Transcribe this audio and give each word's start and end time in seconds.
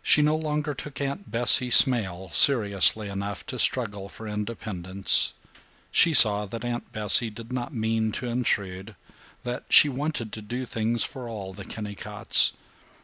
She 0.00 0.22
no 0.22 0.36
longer 0.36 0.74
took 0.74 1.00
Aunt 1.00 1.28
Bessie 1.28 1.68
Smail 1.70 2.32
seriously 2.32 3.08
enough 3.08 3.44
to 3.46 3.58
struggle 3.58 4.08
for 4.08 4.28
independence. 4.28 5.34
She 5.90 6.14
saw 6.14 6.46
that 6.46 6.64
Aunt 6.64 6.92
Bessie 6.92 7.30
did 7.30 7.52
not 7.52 7.74
mean 7.74 8.12
to 8.12 8.28
intrude; 8.28 8.94
that 9.42 9.64
she 9.68 9.88
wanted 9.88 10.32
to 10.34 10.40
do 10.40 10.64
things 10.66 11.02
for 11.02 11.28
all 11.28 11.52
the 11.52 11.64
Kennicotts. 11.64 12.52